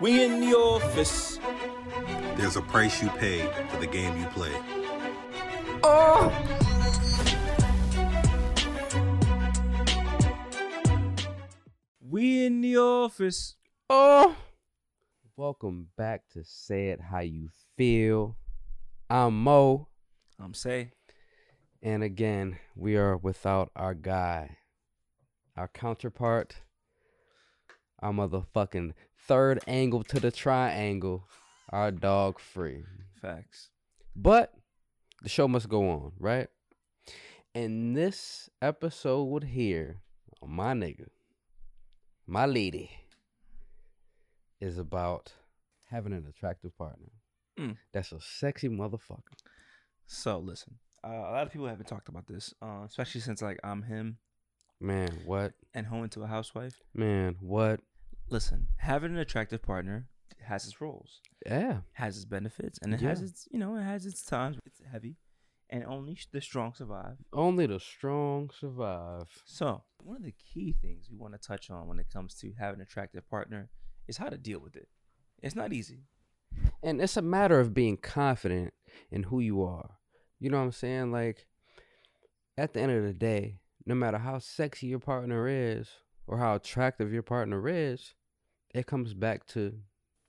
[0.00, 1.38] We in the office.
[2.38, 4.50] There's a price you pay for the game you play.
[5.84, 6.32] Oh!
[12.00, 13.56] We in the office.
[13.90, 14.36] Oh,
[15.36, 18.38] welcome back to Say It How You Feel.
[19.10, 19.88] I'm Mo,
[20.38, 20.92] I'm say.
[21.82, 24.56] and again, we are without our guy,
[25.58, 26.56] our counterpart,
[28.00, 28.92] our motherfucking
[29.26, 31.28] third angle to the triangle,
[31.70, 32.84] our dog free.
[33.20, 33.70] Facts.
[34.16, 34.52] But
[35.22, 36.48] the show must go on, right?
[37.54, 40.00] And this episode here,
[40.46, 41.08] my nigga,
[42.26, 42.90] my lady,
[44.60, 45.32] is about
[45.90, 47.10] having an attractive partner.
[47.58, 47.76] Mm.
[47.92, 49.36] That's a sexy motherfucker.
[50.06, 50.74] So listen,
[51.04, 54.18] uh, a lot of people haven't talked about this, uh, especially since like I'm him
[54.80, 55.52] Man, what?
[55.74, 56.80] and home to a housewife.
[56.94, 57.80] Man, what?
[58.30, 60.08] Listen, having an attractive partner
[60.46, 61.80] has its roles, Yeah.
[61.94, 64.58] has its benefits, and it has its you know it has its times.
[64.64, 65.16] It's heavy,
[65.68, 67.18] and only the strong survive.
[67.32, 69.28] Only the strong survive.
[69.44, 72.52] So one of the key things we want to touch on when it comes to
[72.58, 73.68] having an attractive partner
[74.06, 74.88] is how to deal with it.
[75.42, 76.04] It's not easy.
[76.82, 78.72] And it's a matter of being confident
[79.10, 79.98] in who you are.
[80.38, 81.12] You know what I'm saying?
[81.12, 81.46] Like,
[82.56, 85.88] at the end of the day, no matter how sexy your partner is
[86.26, 88.14] or how attractive your partner is,
[88.74, 89.74] it comes back to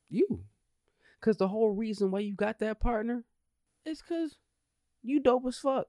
[0.09, 0.45] you.
[1.19, 3.23] Because the whole reason why you got that partner
[3.85, 4.37] is because
[5.03, 5.87] you dope as fuck.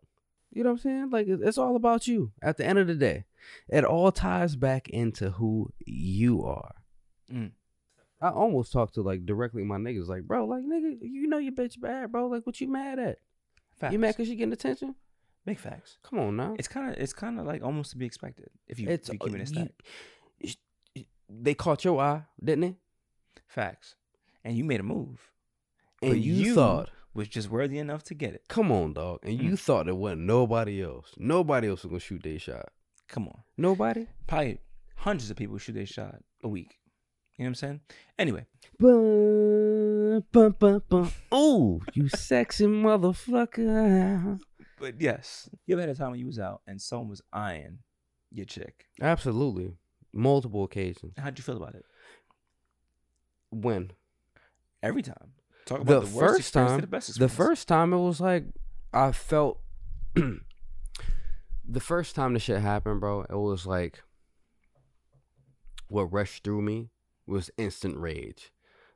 [0.51, 1.11] You know what I'm saying?
[1.11, 3.25] Like, it's all about you at the end of the day.
[3.69, 6.75] It all ties back into who you are.
[7.33, 7.53] Mm.
[8.21, 11.53] I almost talked to like directly my niggas, like, bro, like nigga, you know your
[11.53, 12.29] bitch bad, bro.
[12.29, 13.19] Like, what you mad at?
[13.79, 13.93] Facts.
[13.93, 14.95] You mad cause she getting attention?
[15.45, 15.99] Big facts.
[16.05, 16.55] Come on now.
[16.57, 19.15] It's kind of it's kind of like almost to be expected if you It's if
[19.15, 19.71] you keep it a stack.
[21.41, 22.77] They caught your eye, didn't they?
[23.47, 23.95] Facts.
[24.45, 25.31] And you made a move,
[26.03, 28.45] And you, you- thought, was just worthy enough to get it.
[28.49, 29.21] come on, dog.
[29.23, 29.43] And Mm.
[29.45, 31.13] you thought there wasn't nobody else.
[31.19, 32.71] Nobody else was gonna shoot their shot.
[33.09, 33.43] Come on.
[33.59, 34.07] Nobody.
[34.27, 34.59] Probably
[34.97, 36.79] hundreds of people shoot their shot a week.
[37.37, 37.81] You know what I'm saying?
[38.19, 38.47] Anyway.
[41.35, 44.39] Ooh, you sexy motherfucker.
[44.79, 47.79] but yes, you ever had a time when you was out and someone was eyeing
[48.31, 48.87] your chick?
[49.01, 49.77] Absolutely,
[50.13, 51.15] multiple occasions.
[51.19, 51.85] How'd you feel about it?
[53.51, 53.93] When
[54.83, 55.35] Every time.
[55.65, 57.99] Talk the, about the, worst first experience time, to the best the first time it
[57.99, 58.45] was like
[58.93, 59.61] I felt.
[60.15, 64.03] the first time the shit happened, bro, it was like
[65.89, 66.91] what rushed through me
[67.27, 68.51] was instant rage.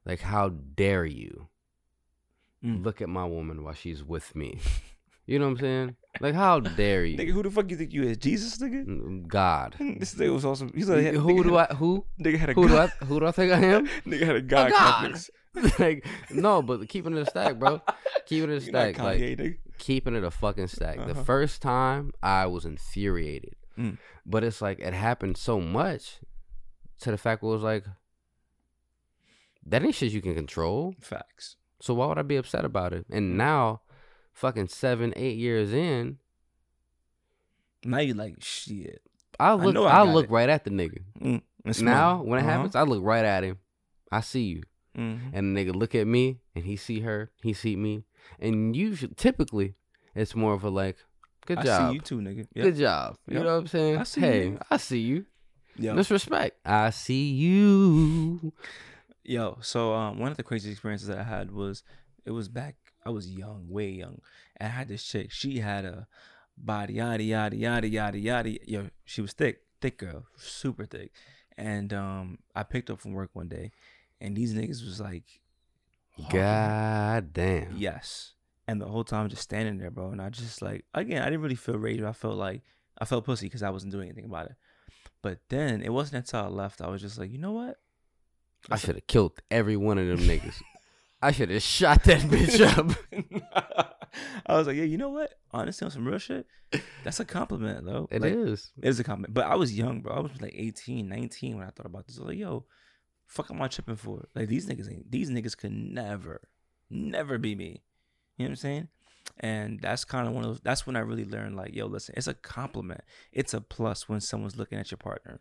[0.05, 1.49] Like, how dare you
[2.65, 2.82] Mm.
[2.84, 4.59] look at my woman while she's with me?
[5.26, 5.97] You know what I'm saying?
[6.20, 7.19] Like, how dare you?
[7.19, 8.16] Nigga, who the fuck you think you is?
[8.16, 8.87] Jesus, nigga?
[8.87, 9.75] Mm, God.
[9.98, 10.70] this nigga was awesome.
[10.75, 13.32] He's like, who do I who Nigga had a who do I who do I
[13.32, 13.87] think I am?
[14.06, 14.92] nigga had a God, God.
[15.03, 15.31] complex.
[15.78, 17.81] like no, but keeping it a stack, bro.
[18.26, 19.56] Keeping it a stack, like nigga.
[19.78, 20.97] keeping it a fucking stack.
[20.97, 21.22] The Uh-huh.
[21.25, 23.98] first time I was infuriated, Mm.
[24.25, 26.20] but it's like it happened so much
[27.00, 27.84] to the fact it was like
[29.66, 30.94] that ain't shit you can control.
[31.00, 31.56] Facts.
[31.81, 33.04] So why would I be upset about it?
[33.10, 33.81] And now,
[34.36, 36.19] fucking seven, eight years in,
[37.84, 39.00] Now you like shit.
[39.41, 40.30] I look, know I, I look it.
[40.30, 40.98] right at the nigga.
[41.20, 41.42] Mm,
[41.82, 42.50] Now when it Uh-huh.
[42.52, 43.58] happens, I look right at him.
[44.12, 44.62] I see you.
[44.96, 45.30] Mhm.
[45.34, 48.04] and the nigga look at me and he see her, he see me,
[48.41, 49.75] and usually typically
[50.14, 50.96] it's more of a like,
[51.44, 52.46] good I job, see you too, nigga.
[52.54, 52.64] Yep.
[52.64, 53.19] good job.
[53.28, 53.98] You know what I'm saying?
[53.98, 54.58] I see hey, you.
[54.70, 55.26] I see you.
[55.78, 56.58] Yo, Let's respect.
[56.64, 58.52] I see you.
[59.22, 59.58] yo.
[59.60, 61.82] So um, one of the crazy experiences that I had was
[62.25, 62.76] it was back.
[63.06, 64.21] I was young, way young,
[64.56, 65.31] and I had this chick.
[65.31, 66.09] She had a
[66.56, 68.59] body, yada yada yada yada yada.
[68.69, 71.12] Yo, she was thick, thick girl, super thick.
[71.56, 73.71] And um, I picked up from work one day,
[74.21, 75.41] and these niggas was like,
[76.31, 77.77] God damn.
[77.77, 78.33] Yes.
[78.67, 80.11] And the whole time just standing there, bro.
[80.11, 82.03] And I just like again, I didn't really feel rage.
[82.03, 82.62] I felt like
[82.99, 84.56] I felt pussy because I wasn't doing anything about it.
[85.23, 87.78] But then it wasn't until I left, I was just like, you know what?
[88.69, 90.61] I should have killed every one of them niggas.
[91.22, 92.96] I should have shot that bitch up.
[94.46, 95.32] I was like, yeah, you know what?
[95.50, 96.46] Honestly, on some real shit,
[97.04, 98.08] that's a compliment, though.
[98.10, 98.72] It Like, is.
[98.82, 99.34] It is a compliment.
[99.34, 100.14] But I was young, bro.
[100.14, 102.18] I was like 18, 19 when I thought about this.
[102.18, 102.64] I was like, yo,
[103.26, 104.26] fuck am I tripping for?
[104.34, 106.42] Like these niggas ain't these niggas could never,
[106.90, 107.82] never be me.
[108.36, 108.88] You know what I'm saying?
[109.40, 112.14] And that's kind of one of those that's when I really learned, like, yo, listen,
[112.16, 113.00] it's a compliment.
[113.32, 115.40] It's a plus when someone's looking at your partner.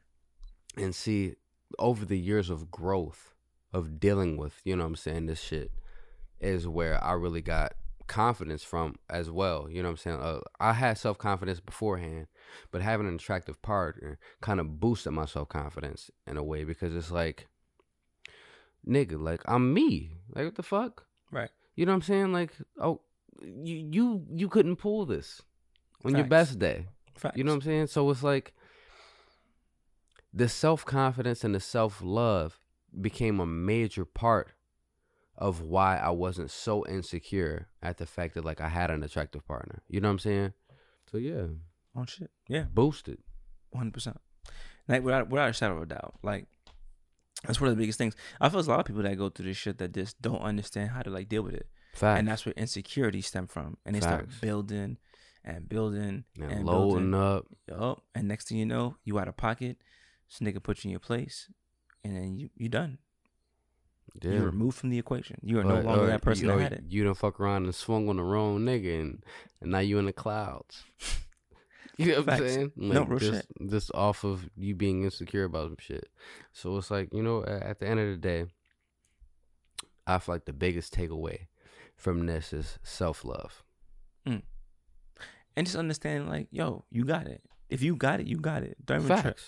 [0.78, 1.36] And see,
[1.80, 3.35] over the years of growth,
[3.76, 5.72] of dealing with, you know what I'm saying, this shit,
[6.40, 7.74] is where I really got
[8.08, 9.68] confidence from as well.
[9.70, 10.20] You know what I'm saying?
[10.22, 12.28] Uh, I had self confidence beforehand,
[12.72, 16.96] but having an attractive partner kind of boosted my self confidence in a way because
[16.96, 17.48] it's like
[18.88, 20.12] nigga, like I'm me.
[20.34, 21.06] Like what the fuck?
[21.30, 21.50] Right.
[21.76, 22.32] You know what I'm saying?
[22.32, 23.02] Like, oh,
[23.42, 25.42] you you you couldn't pull this
[26.06, 26.88] on your best day.
[27.16, 27.38] Facts.
[27.38, 27.88] You know what I'm saying?
[27.88, 28.54] So it's like
[30.34, 32.60] the self confidence and the self love
[33.02, 34.52] became a major part
[35.38, 39.46] of why I wasn't so insecure at the fact that like I had an attractive
[39.46, 39.84] partner.
[39.88, 40.54] You know what I'm saying?
[41.12, 41.48] So yeah,
[41.96, 42.30] Oh shit.
[42.48, 42.64] Yeah.
[42.74, 43.20] boosted.
[43.72, 44.18] One hundred percent.
[44.88, 46.16] Like without without a shadow of a doubt.
[46.24, 46.48] Like
[47.44, 48.16] that's one of the biggest things.
[48.40, 50.42] I feel there's a lot of people that go through this shit that just don't
[50.42, 51.68] understand how to like deal with it.
[51.94, 52.20] Fact.
[52.20, 53.78] And that's where insecurity stem from.
[53.86, 54.98] And they start building
[55.44, 57.14] and building and, and, loading building.
[57.14, 57.46] up.
[57.70, 58.04] Yup.
[58.14, 59.78] And next thing you know, you out of pocket.
[60.28, 61.50] This nigga puts you in your place,
[62.06, 63.00] and then you you done.
[64.22, 65.38] You're removed from the equation.
[65.42, 66.84] You are no longer that person you, that had it.
[66.88, 69.24] You done fuck around and swung on the wrong nigga, and,
[69.60, 70.84] and now you in the clouds.
[71.98, 72.54] You know what I'm Facts.
[72.54, 72.72] saying?
[72.76, 76.10] No, Like, real just, just off of you being insecure about some shit.
[76.52, 78.48] So it's like, you know, at the end of the day,
[80.06, 81.48] I feel like the biggest takeaway
[81.96, 83.64] from this is self love.
[84.28, 84.42] Mm.
[85.56, 87.42] and just understand like, yo, you got it.
[87.70, 88.76] If you got it, you got it.
[88.86, 89.40] Don't even trip.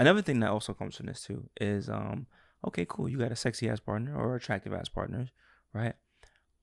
[0.00, 2.26] Another thing that also comes from this too is um,
[2.66, 5.28] okay, cool, you got a sexy ass partner or attractive ass partners
[5.72, 5.94] right?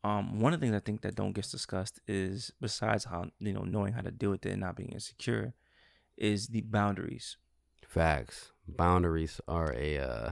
[0.04, 3.54] Um, one of the things I think that don't get discussed is besides how you
[3.54, 5.54] know knowing how to deal with it and not being insecure,
[6.18, 7.38] is the boundaries.
[7.88, 8.52] Facts.
[8.68, 10.32] Boundaries are a uh,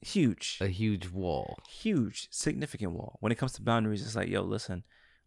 [0.00, 1.58] Huge, a huge wall.
[1.68, 3.16] huge, significant wall.
[3.20, 4.84] When it comes to boundaries, it's like, yo, listen,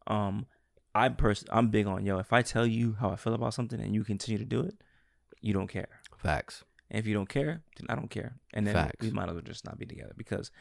[0.08, 0.46] um,
[0.94, 2.20] I'm person, I'm big on yo.
[2.20, 4.76] If I tell you how I feel about something and you continue to do it,
[5.42, 5.88] you don't care.
[6.18, 6.64] Facts.
[6.90, 8.36] And if you don't care, then I don't care.
[8.54, 8.98] And then Facts.
[9.02, 10.52] we might as well just not be together because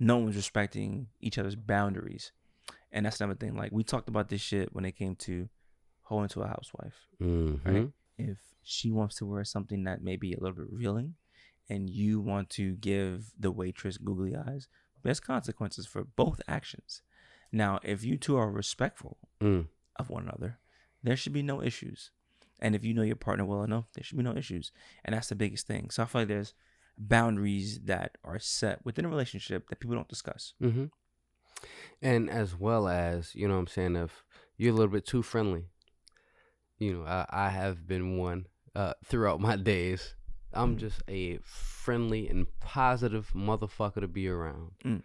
[0.00, 2.32] no one's respecting each other's boundaries.
[2.90, 3.54] And that's another thing.
[3.54, 5.48] Like we talked about this shit when it came to
[6.02, 7.06] holding to a housewife.
[7.22, 7.68] Mm-hmm.
[7.68, 7.88] Right?
[8.16, 11.14] If she wants to wear something that may be a little bit revealing
[11.70, 14.68] and you want to give the waitress googly eyes,
[15.02, 17.02] there's consequences for both actions.
[17.52, 19.68] Now, if you two are respectful Mm.
[19.96, 20.58] of one another,
[21.02, 22.10] there should be no issues.
[22.60, 24.72] And if you know your partner well enough, there should be no issues.
[25.04, 25.90] And that's the biggest thing.
[25.90, 26.54] So I feel like there's
[26.96, 30.54] boundaries that are set within a relationship that people don't discuss.
[30.62, 30.86] Mm-hmm.
[32.02, 34.24] And as well as, you know what I'm saying, if
[34.56, 35.66] you're a little bit too friendly,
[36.78, 40.14] you know, I, I have been one uh, throughout my days.
[40.52, 40.78] I'm Mhm.
[40.80, 44.72] just a friendly and positive motherfucker to be around.
[44.84, 45.02] Mm.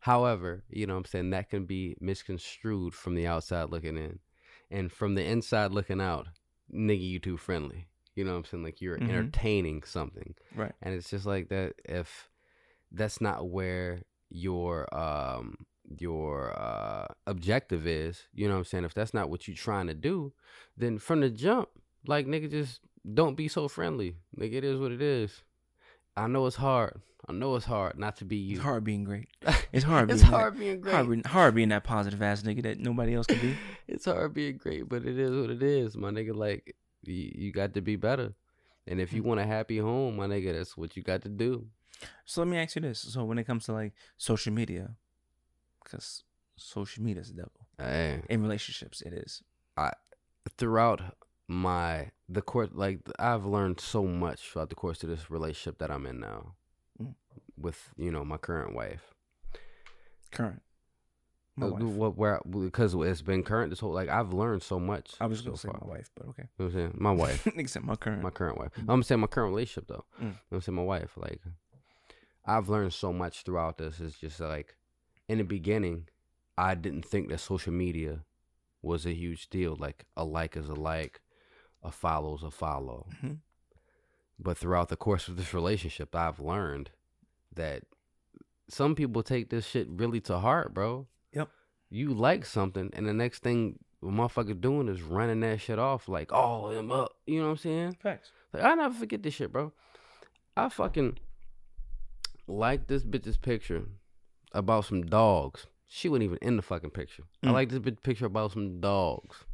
[0.00, 4.18] However, you know what I'm saying, that can be misconstrued from the outside looking in.
[4.70, 6.28] And from the inside looking out,
[6.72, 7.86] nigga, you too friendly.
[8.14, 8.62] You know what I'm saying?
[8.64, 9.08] Like you're Mhm.
[9.08, 10.72] entertaining something Right.
[10.82, 12.30] and it's just like that if
[12.92, 15.66] that's not where your um
[15.98, 19.86] your uh objective is you know what i'm saying if that's not what you're trying
[19.86, 20.32] to do
[20.76, 21.68] then from the jump
[22.06, 22.80] like nigga just
[23.12, 25.42] don't be so friendly nigga it is what it is
[26.16, 29.04] i know it's hard i know it's hard not to be you It's hard being
[29.04, 29.28] great.
[29.72, 32.62] It's hard it's being hard being great Hard, being- hard being that positive ass nigga
[32.62, 33.56] that nobody else can be.
[33.88, 36.34] it's hard being great, but it is what it is, my nigga.
[36.34, 38.34] Like you, you got to be better,
[38.86, 39.26] and if you Mm.
[39.26, 41.66] want a happy home, my nigga, that's what you got to do.
[42.24, 43.00] So let me ask you this.
[43.00, 44.94] So when it comes to like social media,
[45.82, 46.22] because
[46.56, 47.66] social media is the devil.
[47.78, 49.42] Hey, In relationships, it is.
[49.76, 49.90] I
[50.56, 51.00] throughout
[51.48, 55.90] my the course, like I've learned so much throughout the course of this relationship that
[55.90, 56.54] I'm in now,
[57.02, 57.14] Mm.
[57.56, 59.12] with you know my current wife.
[60.30, 60.62] Current.
[61.56, 61.82] My Uh, wife.
[61.82, 65.14] What where because it's been current this whole like I've learned so much.
[65.20, 65.80] I was so gonna say far.
[65.82, 66.48] my wife, but okay.
[66.58, 67.48] You know what I'm saying my wife.
[67.66, 68.22] Said my current.
[68.22, 68.72] my current wife.
[68.88, 70.04] I'm saying my current relationship though.
[70.20, 70.22] Mm.
[70.22, 71.12] You know I'm saying my wife.
[71.16, 71.40] Like
[72.46, 74.00] I've learned so much throughout this.
[74.00, 74.76] It's just like
[75.28, 76.08] in the beginning,
[76.58, 78.24] I didn't think that social media
[78.82, 79.76] was a huge deal.
[79.78, 81.20] Like a like is a like,
[81.84, 83.06] a follow is a follow.
[83.22, 83.38] Mhm.
[84.38, 86.90] But throughout the course of this relationship, I've learned
[87.54, 87.84] that
[88.68, 91.06] some people take this shit really to heart, bro.
[91.32, 91.50] Yep.
[91.90, 96.08] You like something, and the next thing a motherfucker doing is running that shit off
[96.08, 97.12] like, oh, I'm up.
[97.26, 97.96] You know what I'm saying?
[98.02, 98.32] Facts.
[98.52, 99.72] Like I never forget this shit, bro.
[100.56, 101.18] I fucking
[102.46, 103.84] like this bitch's picture
[104.52, 105.66] about some dogs.
[105.88, 107.24] She wasn't even in the fucking picture.
[107.42, 107.52] I Mm.
[107.52, 109.44] like this bitch picture about some dogs,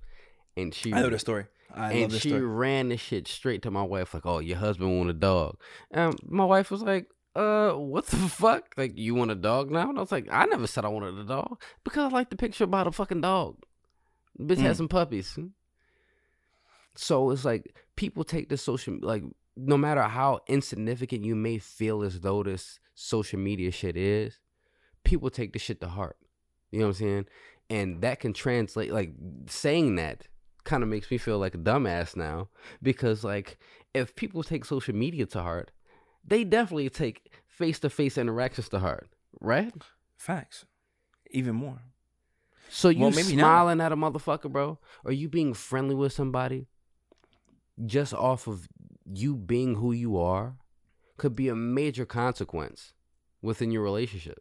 [0.56, 1.46] and she I know the story.
[1.74, 2.42] I and she story.
[2.44, 5.56] ran this shit straight to my wife like, "Oh, your husband want a dog,"
[5.90, 8.72] and my wife was like, "Uh, what the fuck?
[8.76, 11.18] Like, you want a dog now?" And I was like, "I never said I wanted
[11.18, 13.56] a dog because I like the picture about a fucking dog.
[14.38, 14.62] Bitch Mm.
[14.62, 15.38] had some puppies."
[16.96, 19.22] So it's like people take this social like
[19.56, 24.38] no matter how insignificant you may feel as though this social media shit is,
[25.04, 26.16] people take this shit to heart.
[26.70, 27.26] You know what I'm saying?
[27.68, 29.12] And that can translate like
[29.46, 30.26] saying that
[30.64, 32.48] kind of makes me feel like a dumbass now
[32.82, 33.58] because like
[33.94, 35.70] if people take social media to heart,
[36.26, 39.08] they definitely take face to face interactions to heart.
[39.40, 39.72] right?
[40.16, 40.64] Facts.
[41.30, 41.80] Even more.
[42.68, 43.42] So you Well, maybe not.
[43.42, 44.78] smiling at a motherfucker, bro?
[45.04, 46.66] Or you being friendly with somebody
[47.86, 48.68] just off of
[49.12, 50.56] you being who you are
[51.16, 52.94] could be a major consequence
[53.42, 54.38] within your relationship.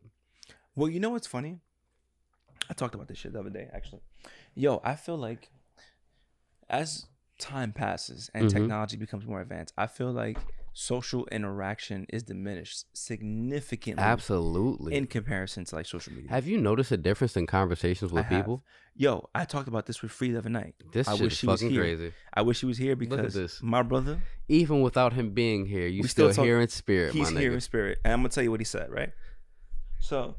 [0.75, 1.59] Well, you know what's funny?
[2.69, 4.01] I talked about this shit the other day, actually.
[4.55, 5.49] Yo, I feel like
[6.69, 7.07] as
[7.39, 8.51] time passes and Mhm.
[8.53, 10.37] technology becomes more advanced, I feel like
[10.73, 14.93] social interaction is diminished significantly Absolutely.
[14.95, 16.29] in comparison to like social media.
[16.29, 18.63] have you noticed a difference in conversations with people?
[18.95, 20.75] Yo, I talked about this with Free the other night.
[20.91, 21.81] This I wish is he was fucking here.
[21.83, 22.13] crazy.
[22.33, 23.61] I wish he was here because this.
[23.63, 27.53] my brother, Even without him being here, you still, still here in spirit, he's here
[27.53, 27.99] in spirit.
[28.03, 29.11] And I'm gonna tell you what he said, right?
[29.99, 30.35] So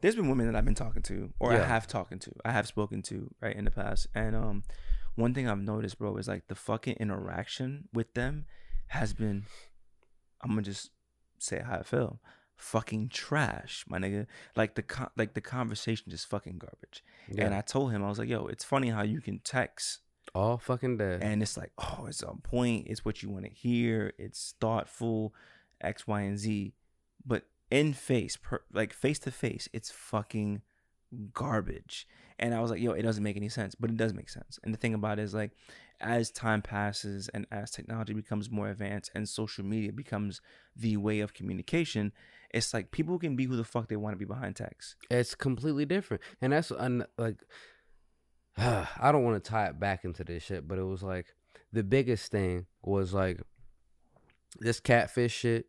[0.00, 2.66] there's been women that I've been talking to, or I have talking to, I have
[2.66, 4.06] spoken to, right, in the past.
[4.14, 4.62] And um
[5.16, 8.46] one thing I've noticed, bro, is like the fucking interaction with them
[8.88, 9.44] has been
[10.42, 10.90] I'm gonna just
[11.38, 12.20] say how I feel.
[12.56, 14.26] Fucking trash, my nigga.
[14.54, 17.04] Like the con- like the conversation just fucking garbage.
[17.30, 17.44] Yeah.
[17.46, 20.00] And I told him, I was like, yo, it's funny how you can text
[20.34, 21.18] All fucking day.
[21.20, 22.86] and it's like, oh, it's on point.
[22.88, 24.12] It's what you want to hear.
[24.18, 25.34] It's thoughtful,
[25.80, 26.72] X, Y, and Z.
[27.26, 30.62] But in face, per, like face to face, it's fucking
[31.32, 32.06] garbage.
[32.38, 34.58] And I was like, yo, it doesn't make any sense, but it does make sense.
[34.62, 35.52] And the thing about it is like,
[36.00, 40.40] as time passes and as technology becomes more advanced and social media becomes
[40.74, 42.12] the way of communication,
[42.52, 44.96] it's like people can be who the fuck they want to be behind text.
[45.10, 47.42] It's completely different, and that's like
[48.58, 51.34] I don't want to tie it back into this shit, but it was like
[51.72, 53.40] the biggest thing was like
[54.58, 55.66] this catfish shit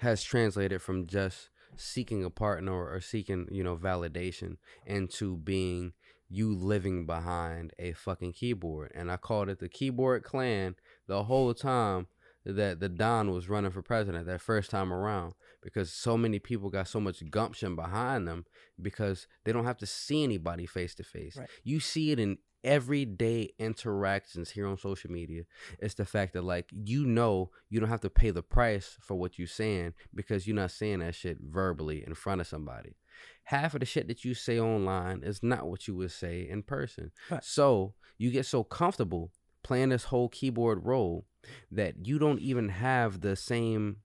[0.00, 5.92] has translated from just seeking a partner or seeking you know validation into being
[6.28, 10.76] you living behind a fucking keyboard, and I called it the keyboard clan
[11.06, 12.06] the whole time
[12.46, 16.68] that the Don was running for president that first time around because so many people
[16.68, 18.44] got so much gumption behind them
[18.80, 21.38] because they don't have to see anybody face to face.
[21.62, 25.42] You see it in everyday interactions here on social media.
[25.78, 29.14] It's the fact that like you know you don't have to pay the price for
[29.14, 32.96] what you're saying because you're not saying that shit verbally in front of somebody.
[33.44, 36.62] Half of the shit that you say online is not what you would say in
[36.62, 37.12] person.
[37.30, 37.44] Right.
[37.44, 39.30] So you get so comfortable
[39.62, 41.26] playing this whole keyboard role
[41.70, 43.98] that you don't even have the same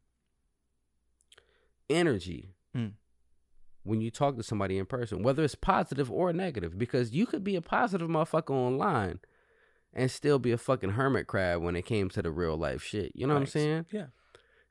[1.89, 2.94] energy Mm.
[3.89, 7.43] When you talk to somebody in person, whether it's positive or negative, because you could
[7.43, 9.19] be a positive motherfucker online
[9.93, 13.12] and still be a fucking hermit crab when it came to the real life shit.
[13.15, 13.88] You know what I'm saying?
[13.91, 14.08] Yeah.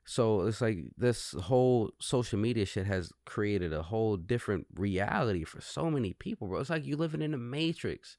[0.05, 5.59] So it's like this whole social media shit has created a whole different reality for
[5.59, 6.61] so many people, bro.
[6.61, 8.17] It's like you living in a matrix.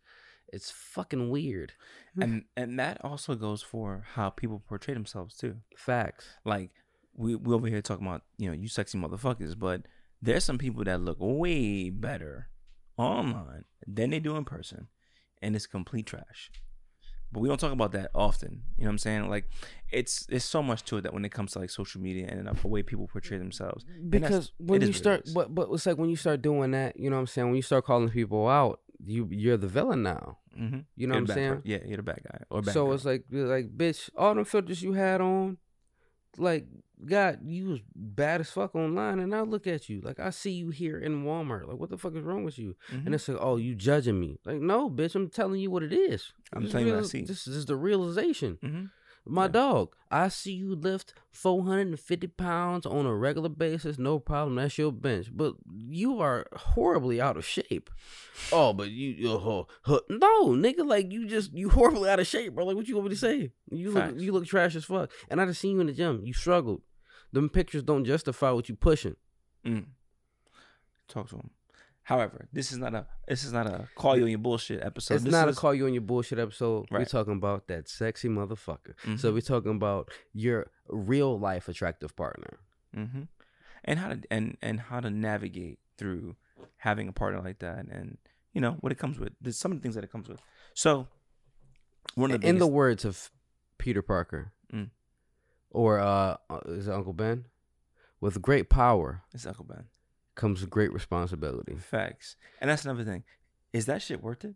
[0.53, 1.73] It's fucking weird.
[2.21, 5.57] And and that also goes for how people portray themselves too.
[5.77, 6.27] Facts.
[6.45, 6.71] like
[7.15, 9.83] we we over here talking about you know you sexy motherfuckers, but
[10.23, 12.49] there's some people that look way better
[12.97, 14.89] online than they do in person,
[15.43, 16.51] and it's complete trash.
[17.33, 18.63] But we don't talk about that often.
[18.77, 19.29] You know what I'm saying?
[19.31, 19.45] Like
[19.93, 22.49] it's there's so much to it that when it comes to like social media and
[22.49, 23.85] the way people portray themselves.
[24.09, 27.17] Because when you start but but it's like when you start doing that you know
[27.17, 30.85] what i'm saying when you start calling people out you you're the villain now Mhm.
[30.97, 32.87] you know You're what i'm saying per- Yeah, you're the bad guy or bad so
[32.87, 32.95] girl.
[32.95, 35.57] it's like like bitch all them filters you had on
[36.39, 36.67] like
[37.07, 40.51] god you was bad as fuck online and now look at you like i see
[40.53, 43.07] you here in walmart like what the fuck is wrong with you Mhm.
[43.07, 45.93] and it's like oh you judging me like no bitch i'm telling you what it
[45.93, 47.23] is I'm This telling you what I see.
[47.23, 48.91] this is the realization Mhm.
[49.27, 49.49] My Yeah.
[49.49, 54.57] dog, I see you lift 450 pounds on a regular basis, no problem.
[54.57, 55.29] That's your bench.
[55.33, 57.91] But you are horribly out of shape.
[58.53, 60.01] Oh, but you, uh, huh.
[60.09, 62.65] no, nigga, like you just, you horribly out of shape, bro.
[62.67, 63.53] Like what you want me to say?
[63.71, 65.11] You look, you look trash as fuck.
[65.29, 66.23] And I just seen you in the gym.
[66.25, 66.83] You struggled.
[67.33, 69.17] Them pictures don't justify what you pushing.
[69.65, 69.85] Mm.
[71.09, 71.51] Talk to him.
[72.11, 75.15] However, this is not a this is not a call you on your bullshit episode.
[75.15, 76.87] it's This not is, a call you on your bullshit episode.
[76.91, 78.95] We're talking about that sexy motherfucker.
[79.19, 79.35] So Mhm.
[79.35, 82.59] we're talking about your real life attractive partner.
[82.95, 83.23] hmm
[83.85, 86.37] And how to and and how to navigate through
[86.79, 88.19] having a partner like that, and
[88.53, 89.33] you know what it comes with.
[89.41, 90.41] There's some of the things that it comes with.
[90.75, 91.07] So
[92.15, 93.31] one of the in the words of
[93.79, 94.91] Peter Parker, Mm.
[95.71, 97.47] or uh, uh, is it Uncle Ben?
[98.21, 99.85] With great power it's Uncle Ben.
[100.35, 101.77] Comes great responsibility.
[101.77, 103.25] Facts, and that's another thing.
[103.73, 104.55] Is that shit worth it?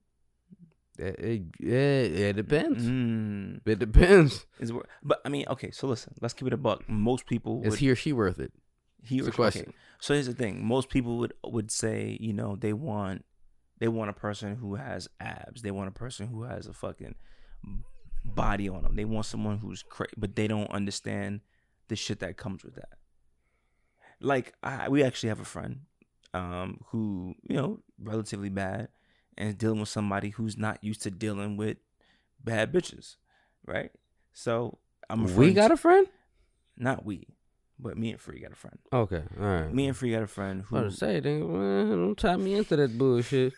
[0.96, 2.84] It, it, it, it depends.
[2.84, 4.46] Mm, It depends.
[4.60, 5.70] is but I mean, okay.
[5.72, 6.88] So listen, let's keep it a buck.
[6.88, 8.52] Most people Is would, he or she worth it?
[9.02, 9.62] he or she- question.
[9.62, 9.72] okay.
[10.00, 13.24] So here's the thing: most people would would say, you know, they want
[13.78, 15.62] they want a person who has abs.
[15.62, 17.16] They want a person who has a fucking
[18.24, 18.94] body on them.
[18.96, 21.40] They want someone who's crazy, but they don't understand
[21.88, 22.90] the shit that comes with that.
[24.24, 25.80] Like I, we actually have a friend
[26.32, 28.88] um who you know relatively bad
[29.36, 31.76] and is dealing with somebody who's not used to dealing with
[32.42, 33.16] bad bitches
[33.66, 33.90] right
[34.32, 34.78] so
[35.08, 36.06] i'm we got a friend.
[36.76, 37.26] not we
[37.78, 39.72] but me and free got a friend Okay, all right.
[39.74, 42.76] me and free got a friend I who was to say, don't tie me into
[42.76, 43.52] that bullshit.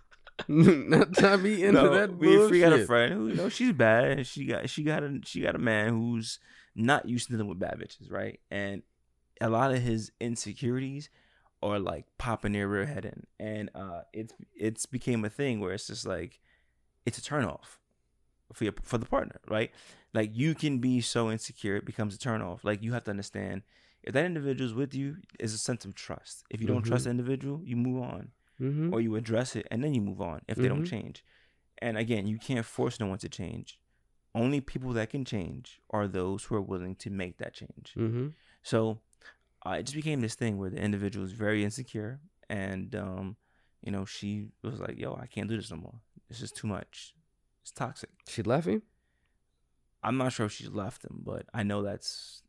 [0.48, 2.48] Not tie me into no, that me and bullshit.
[2.48, 5.20] free got a friend who you know she's bad and she got she got a
[5.24, 6.38] she got a man who's
[6.74, 8.82] not used to dealing with bad bitches right and
[9.40, 11.08] a lot of his insecurities
[11.62, 15.72] are like popping their rear head in and uh it's it's became a thing where
[15.72, 16.40] it's just like
[17.06, 17.78] it's a turn off
[18.52, 19.70] for your for the partner right
[20.12, 23.10] like you can be so insecure it becomes a turn off like you have to
[23.10, 23.62] understand
[24.02, 26.88] if that individual's with you is a sense of trust if you don't Mhm.
[26.88, 28.92] trust the individual you move on Mm-hmm.
[28.94, 30.90] or you address it and then you move on if they don't Mhm.
[30.90, 31.24] change.
[31.78, 33.80] And again, you can't force no one to change.
[34.36, 37.94] Only people that can change are those who are willing to make that change.
[37.96, 38.28] Mm-hmm.
[38.62, 39.00] So
[39.66, 43.36] uh, it just became this thing where the individual is very insecure, and um,
[43.82, 46.00] you know, she was like, "Yo, I can't do this no more.
[46.28, 47.14] This is too much.
[47.62, 48.82] It's toxic." She left him.
[50.02, 52.42] I'm not sure if she left him, but I know that's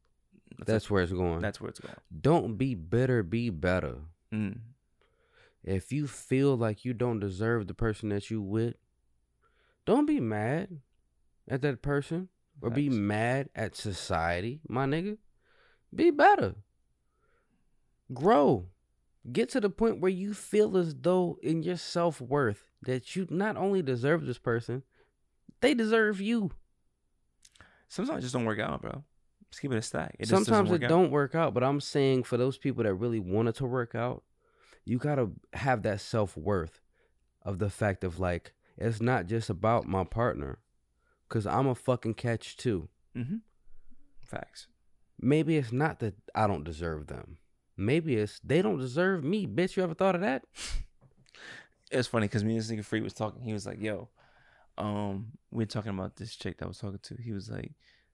[0.66, 1.40] That's where it's going.
[1.40, 1.96] that's where it's going.
[2.22, 3.22] Don't be bitter.
[3.24, 3.98] Be better.
[4.34, 4.60] Mm.
[5.64, 8.76] If you feel like you don't deserve the person that you with,
[9.86, 10.82] don't be mad
[11.48, 12.30] at that person
[12.62, 15.18] or be mad at society, my nigga.
[15.96, 16.56] Be better.
[18.14, 18.68] Grow.
[19.32, 23.28] Get to the point where you feel as though in your self worth that you
[23.30, 24.84] not only deserve this person,
[25.62, 26.52] they deserve you.
[27.88, 29.04] Sometimes it just don't work out, bro.
[29.50, 30.16] Just keep it a stack.
[30.20, 30.90] It Sometimes it out.
[30.90, 33.96] don't work out, but I'm saying for those people that really want it to work
[33.96, 34.24] out,
[34.84, 36.82] you gotta have that self worth
[37.44, 40.60] of the fact of like it's not just about my partner,
[41.30, 42.90] cause I'm a fucking catch too.
[43.16, 43.38] Mm-hmm.
[44.24, 44.68] Facts.
[45.22, 47.38] Maybe it's not that I don't deserve them.
[47.78, 49.48] Maybe it's they don't deserve me.
[49.48, 50.44] Bitch, you ever thought of that?
[51.92, 53.42] it's funny because me and this nigga Free was talking.
[53.42, 54.10] He was like, "Yo,
[54.78, 57.16] um, we are talking about this chick that I was talking to.
[57.22, 57.72] He was like,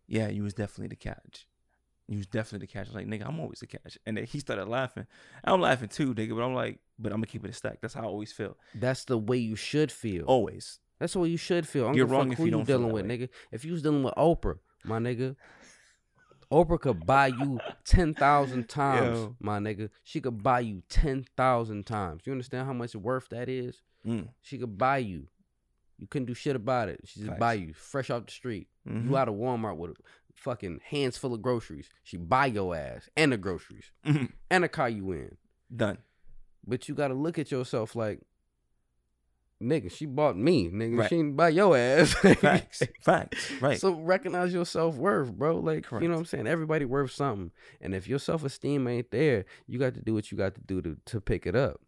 [0.08, 1.48] "Yeah, you was definitely the catch.
[2.08, 4.26] You was definitely the catch." I was like, "Nigga, I'm always the catch." And then
[4.26, 5.08] he started laughing.
[5.44, 6.36] I'm laughing too, nigga.
[6.36, 7.80] But I'm like, "But I'm gonna keep it a stack.
[7.82, 8.58] That's how I always feel.
[8.76, 10.26] That's the way you should feel.
[10.26, 10.80] Always.
[11.00, 11.84] That's the way you should feel.
[11.84, 13.18] I don't You're give a fuck wrong if you don't feel dealing with, way.
[13.18, 13.30] nigga.
[13.52, 15.38] If you was dealing with Oprah, my nigga,
[16.52, 19.36] Oprah could buy you ten thousand times, Yo.
[19.40, 19.90] my nigga.
[20.04, 22.24] She could buy you ten thousand times.
[22.26, 23.82] You understand how much worth that is?
[24.06, 24.30] Mm.
[24.42, 25.28] She could buy you.
[26.00, 27.02] You couldn't do shit about it.
[27.06, 28.68] She just buy you fresh off the street.
[28.88, 29.10] Mhm.
[29.10, 29.96] You out of Walmart with a
[30.34, 31.90] fucking hands full of groceries.
[32.04, 34.32] She buy your ass and the groceries Mhm.
[34.50, 35.38] and the car you in.
[35.76, 35.98] Done.
[36.66, 38.22] But you gotta look at yourself like,
[39.62, 41.00] nigga, she bought me, nigga.
[41.00, 41.10] Right.
[41.10, 42.14] She didn't buy your ass.
[42.14, 42.84] Facts.
[43.02, 43.52] Facts.
[43.62, 43.80] Right.
[43.80, 45.58] So recognize your self worth, bro.
[45.58, 46.48] Like you know what I'm saying.
[46.48, 50.32] Everybody worth something, and if your self esteem ain't there, you got to do what
[50.32, 51.82] you got to do to to pick it up.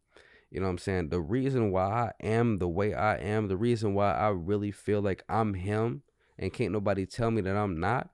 [0.50, 1.10] You know what I'm saying.
[1.10, 5.02] The reason why I am the way I am, the reason why I really feel
[5.02, 6.04] like I'm him,
[6.38, 8.10] and can't nobody tell me that I'm not,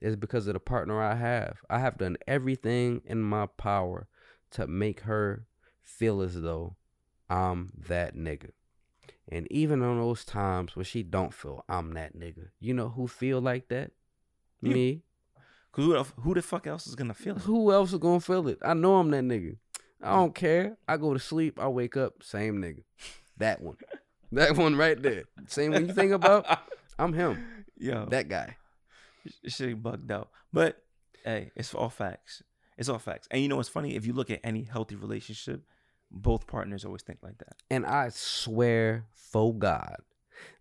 [0.00, 1.58] is because of the partner I have.
[1.70, 4.06] I have done everything in my power
[4.50, 5.46] to make her
[5.82, 6.76] feel as though
[7.30, 8.50] I'm that nigga.
[9.30, 13.06] And even on those times where she don't feel I'm that nigga, you know who
[13.06, 13.92] feel like that?
[14.62, 14.72] You.
[14.72, 15.02] Me.
[15.72, 17.42] Cause who the, who the fuck else is gonna feel it?
[17.42, 18.58] Who else is gonna feel it?
[18.62, 19.56] I know I'm that nigga.
[20.02, 20.76] I don't care.
[20.86, 21.60] I go to sleep.
[21.60, 22.22] I wake up.
[22.22, 22.82] Same nigga.
[23.36, 23.76] That one.
[24.30, 25.24] That one right there.
[25.46, 26.44] Same one you think about.
[26.98, 27.42] I'm him.
[27.78, 28.58] Yo, That guy.
[29.46, 30.28] Shit bugged out.
[30.52, 30.82] But
[31.24, 32.42] hey, it's all facts.
[32.76, 33.26] It's all facts.
[33.30, 33.96] And you know what's funny?
[33.96, 35.62] If you look at any healthy relationship,
[36.10, 37.56] both partners always think like that.
[37.70, 39.96] And I swear, for God,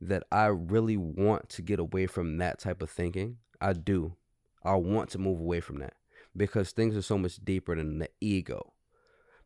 [0.02, 3.38] that I really want to get away from that type of thinking.
[3.62, 4.16] I do.
[4.64, 5.94] I want to move away from that
[6.36, 8.74] because things are so much deeper than the ego.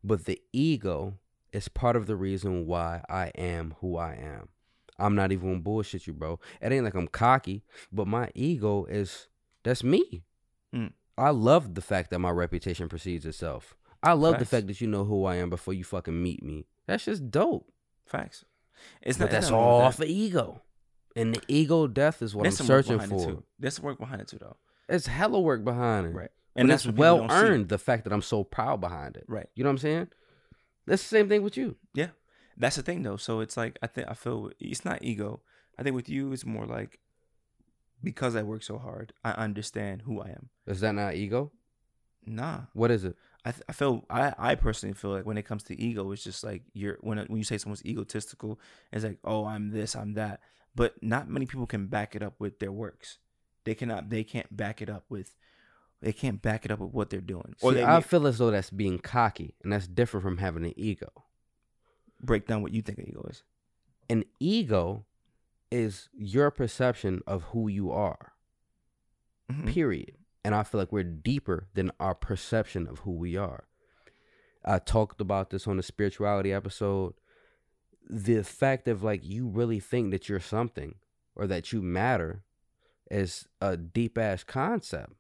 [0.03, 1.19] But the ego
[1.53, 4.49] is part of the reason why I am who I am.
[4.97, 6.39] I'm not even gonna bullshit you, bro.
[6.61, 9.27] It ain't like I'm cocky, but my ego is
[9.63, 10.23] that's me.
[10.73, 10.93] Mm.
[11.17, 13.75] I love the fact that my reputation precedes itself.
[14.03, 16.65] I love the fact that you know who I am before you fucking meet me.
[16.87, 17.71] That's just dope.
[18.05, 18.45] Facts.
[19.01, 20.61] It's But not that's all off of ego.
[21.15, 23.31] And the ego death is what There's I'm some work searching behind it, for.
[23.31, 23.43] too.
[23.59, 24.57] There's some work behind it too, though.
[24.89, 26.15] It's hella work behind it.
[26.15, 26.31] Right.
[26.55, 27.35] And that's what people well don't see.
[27.35, 29.25] earned the fact that I'm so proud behind it.
[29.27, 29.47] Right.
[29.55, 30.07] You know what I'm saying?
[30.87, 31.75] That's the same thing with you.
[31.93, 32.09] Yeah.
[32.57, 33.17] That's the thing though.
[33.17, 35.41] So it's like I think I feel it's not ego.
[35.77, 36.99] I think with you it's more like
[38.03, 40.49] because I work so hard, I understand who I am.
[40.67, 41.51] Is that not ego?
[42.25, 42.61] Nah.
[42.73, 43.15] What is it?
[43.43, 46.23] I, th- I feel I, I personally feel like when it comes to ego, it's
[46.23, 48.59] just like you're when when you say someone's egotistical,
[48.91, 50.41] it's like oh I'm this I'm that,
[50.75, 53.17] but not many people can back it up with their works.
[53.63, 55.35] They cannot they can't back it up with
[56.01, 57.55] They can't back it up with what they're doing.
[57.61, 60.37] Or See, they I may feel as though that's being cocky, and that's different from
[60.37, 61.09] having an ego.
[62.19, 63.43] break down what you think an ego is.
[64.09, 65.05] An ego
[65.71, 68.33] is your perception of who you are.
[69.51, 69.67] Mhm.
[69.73, 70.17] period.
[70.43, 73.65] And I feel like we're deeper than our perception of who we are.
[74.65, 77.13] I talked about this on the spirituality episode.
[78.09, 80.95] The fact of like you really think that you're something
[81.35, 82.43] or that you matter
[83.09, 85.13] is a deep ass concept.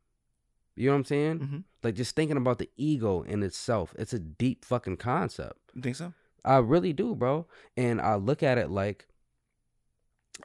[0.75, 1.39] You know what I'm saying?
[1.39, 1.63] Mhm.
[1.83, 5.59] Like just thinking about the ego in itself, it's a deep fucking concept.
[5.75, 6.13] You think so?
[6.43, 7.47] I really do, bro.
[7.77, 9.07] And I look at it like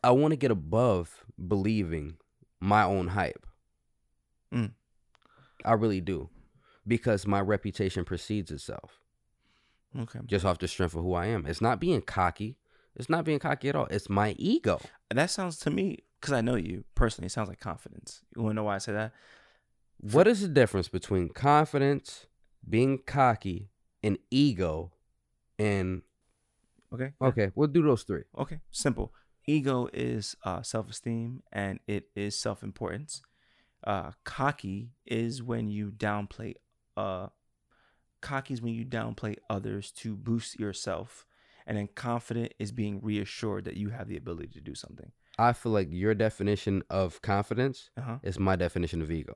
[0.05, 2.19] I want to get above believing
[2.61, 3.47] my own hype.
[4.53, 4.73] Mm.
[5.65, 6.29] I really do.
[6.87, 9.01] Because my reputation precedes itself
[9.99, 10.21] Okay.
[10.27, 11.47] just off the strength of who I am.
[11.47, 12.59] It's not being cocky.
[12.95, 13.87] It's not being cocky at all.
[13.87, 14.81] It's my ego.
[15.11, 18.23] That sounds to me, because I know you personally, it sounds like confidence.
[18.37, 19.13] You want to know why I say that?
[19.99, 22.27] What is the difference between confidence,
[22.69, 23.71] being cocky,
[24.03, 24.93] and ego?
[25.59, 26.03] And
[26.93, 27.13] Okay.
[27.21, 28.23] okay, we'll do those three.
[28.39, 28.61] Okay.
[28.71, 29.13] Simple.
[29.47, 33.23] Ego is uh, self esteem and it is self importance.
[33.87, 36.55] Uh, cocky is when you downplay.
[36.97, 37.29] Uh,
[38.21, 41.25] cocky is when you downplay others to boost yourself,
[41.67, 45.13] and then confident is being reassured that you have the ability to do something.
[45.39, 48.19] I feel like your definition of confidence Uh huh.
[48.23, 49.35] is my definition of ego.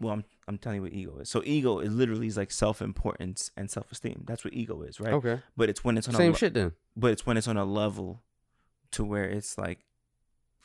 [0.00, 1.30] Well, I'm I'm telling you what ego is.
[1.30, 4.24] So ego is literally is like self importance and self esteem.
[4.26, 5.12] That's what ego is, right?
[5.14, 5.40] Okay.
[5.56, 6.72] But it's when it's on a Same le- shit then.
[6.96, 8.22] but it's when it's on a level
[8.90, 9.78] to where it's like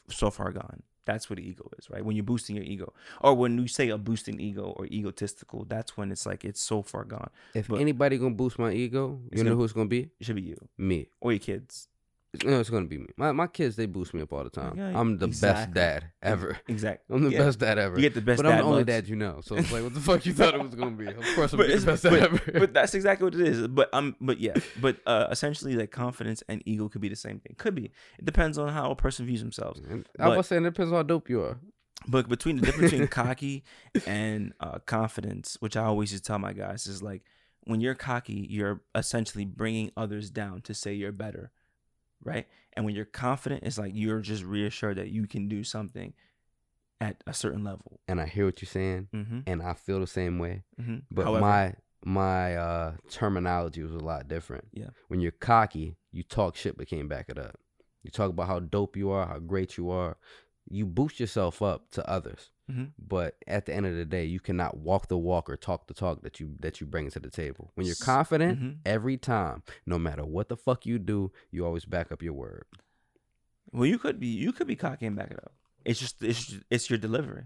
[0.09, 0.81] so far gone.
[1.07, 2.03] That's what the ego is, right?
[2.05, 5.95] When you're boosting your ego, or when you say a boosting ego or egotistical, that's
[5.97, 7.29] when it's like it's so far gone.
[7.55, 10.01] If But- anybody gonna boost my ego, you know gonna- who it's gonna be?
[10.19, 11.07] It should be you Me.
[11.21, 11.87] or your kids.
[12.43, 13.07] No, it's gonna be me.
[13.17, 14.75] My my kids they boost me up all the time.
[14.77, 15.65] Yeah, I'm the exactly.
[15.65, 16.57] best dad ever.
[16.67, 17.15] Exactly.
[17.15, 17.39] I'm the Yeah.
[17.39, 17.95] best dad ever.
[17.95, 19.39] You get the best but I'm the only dad you know.
[19.43, 21.07] So it's like, what the fuck you thought it was gonna be?
[21.07, 22.59] Of course, I'm But, the it's, best but, dad ever.
[22.59, 23.67] but that's exactly what it is.
[23.67, 27.39] But um, but yeah, but uh, essentially, like confidence and ego could be the same
[27.39, 27.55] thing.
[27.57, 27.85] Could be.
[28.19, 29.79] It depends on how a person views themselves.
[29.89, 31.57] And I but- was saying it depends on how dope you are.
[32.07, 33.63] But between the difference between cocky
[34.05, 37.23] and uh, confidence, which I always just tell my guys, is like
[37.63, 41.51] when you're cocky, you're essentially bringing others down to say you're better,
[42.23, 42.47] right?
[42.73, 46.13] And when you're confident, it's like you're just reassured that you can do something
[47.01, 47.99] at a certain level.
[48.07, 49.39] And I hear what you're saying, Mm-hmm.
[49.47, 50.63] and I feel the same way.
[50.81, 50.97] Mm-hmm.
[51.11, 51.73] But However, my
[52.05, 54.65] my uh terminology was a lot different.
[54.73, 54.89] Yeah.
[55.07, 57.55] When you're cocky, you talk shit but can't back it up.
[58.03, 60.17] You talk about how dope you are, how great you are.
[60.69, 62.51] You boost yourself up to others.
[62.69, 62.91] Mhm.
[62.99, 65.93] But at the end of the day, you cannot walk the walk or talk the
[65.93, 67.71] talk that you that you bring to the table.
[67.75, 68.77] When you're S- confident, mhm.
[68.85, 72.65] every time, no matter what the fuck you do, you always back up your word.
[73.71, 75.53] well, you could be you could be cocky and back it up.
[75.85, 77.45] It's just it's just, it's your delivery.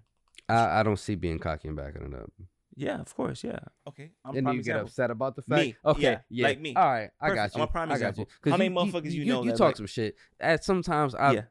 [0.50, 2.32] I, I don't see being cocky and backing it up.
[2.76, 3.44] Yeah, of course.
[3.44, 3.60] Yeah.
[3.88, 4.12] Okay.
[4.26, 4.88] I'm a and prime you get example.
[4.88, 5.72] upset about the Me.
[5.74, 5.86] fact.
[5.86, 6.74] Okay, Yeah, yeah, like me.
[6.76, 7.36] All right, I Perfect.
[7.36, 7.62] got you.
[7.64, 8.22] I'm a prime I got example.
[8.22, 8.28] you.
[8.42, 10.16] 'Cause How many motherfuckers you know You that, talk like- some shit.
[10.40, 11.42] At sometimes I yeah.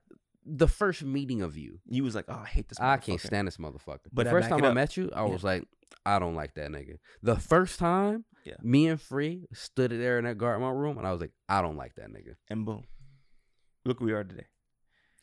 [0.53, 2.81] The first meeting of you, You was like, oh, I hate this.
[2.81, 4.09] I can't stand this motherfucker.
[4.13, 5.33] But the I first time I met you, I Yeah.
[5.33, 5.65] was like,
[6.05, 6.97] I don't like that nigga.
[7.23, 8.55] The first time, Yeah.
[8.63, 11.63] me and Free stood there in that guard my room, and I was like, I
[11.63, 12.35] don't like that nigga.
[12.49, 12.85] And boom,
[13.85, 14.47] look where we are today.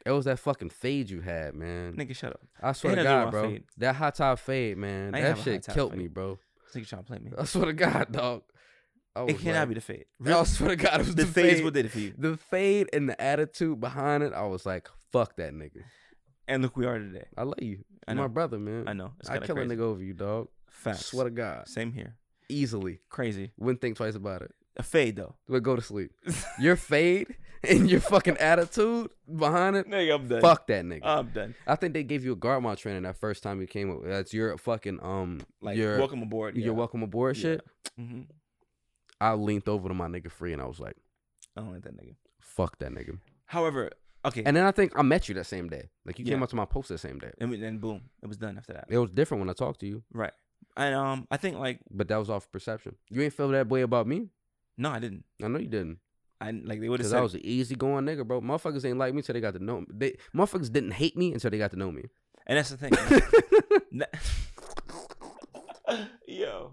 [0.06, 1.96] It was that fucking fade you had, man.
[1.96, 2.42] Nigga, shut up.
[2.62, 3.50] I swear to God, bro.
[3.50, 3.64] fade.
[3.78, 5.12] That hot top fade, man.
[5.12, 6.00] That shit killed fade.
[6.00, 6.40] me, bro.
[6.74, 7.32] This nigga trying to play me.
[7.38, 8.44] I swear to God, dog.
[9.28, 10.06] It cannot like- be the fade.
[10.26, 12.14] I swear to God, it was the, the, fade what did it for you.
[12.18, 15.84] the fade and the attitude behind it, I was like, fuck that nigga.
[16.48, 17.26] And look, we are today.
[17.38, 17.84] I love you.
[18.08, 18.86] I You're my brother, man.
[18.88, 19.12] I know.
[19.20, 19.74] It's I kill crazy.
[19.74, 20.48] a nigga over you, dog.
[20.70, 21.08] Facts.
[21.08, 21.68] Swear to God.
[21.68, 22.16] Same here.
[22.50, 23.00] Easily.
[23.10, 23.52] Crazy.
[23.58, 24.52] Wouldn't think twice about it.
[24.78, 25.36] A fade though.
[25.50, 26.12] But go to sleep.
[26.60, 27.36] Your fade
[27.68, 30.42] and your fucking attitude behind it, nigga, I'm done.
[30.42, 31.00] fuck that nigga.
[31.04, 31.56] I'm done.
[31.66, 34.04] I think they gave you a guard mount training that first time you came up.
[34.06, 36.56] That's your fucking um Like, your welcome aboard.
[36.56, 37.42] your welcome aboard Yeah.
[37.42, 37.62] shit.
[37.98, 38.22] hmm
[39.20, 40.96] I leaned over to my nigga free and I was like,
[41.58, 42.16] I don't like that nigga.
[42.40, 43.18] fuck that nigga.
[43.48, 43.90] However,
[44.28, 44.44] okay.
[44.46, 45.90] And then I think I met you that same day.
[46.06, 47.32] Like you came up to my post that same day.
[47.40, 48.86] and then boom, it was done after that.
[48.90, 50.34] It was different when I talked to you, Right.
[50.76, 52.96] And um, I think like but that was off perception.
[53.10, 54.30] You ain't feel that way about me.
[54.78, 55.24] no, I didn't.
[55.44, 55.98] I know you didn't.
[56.40, 58.42] I like they would have Because said I was an easy going nigga, bro.
[58.42, 59.88] Motherfuckers ain't like me till they got to know me.
[59.92, 62.04] They motherfuckers didn't hate me until they got to know me.
[62.46, 62.92] and that's the thing.
[66.28, 66.72] Na- Yo.